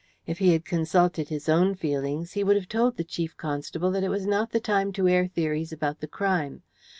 [0.25, 4.03] If he had consulted his own feelings he would have told the Chief Constable that
[4.03, 6.63] it was not the time to air theories about the crime.